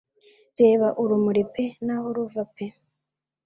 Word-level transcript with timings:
Reba 0.59 0.87
urumuri 1.01 1.41
pe 1.53 1.65
n'aho 1.85 2.07
ruva 2.15 2.43
pe 2.53 2.65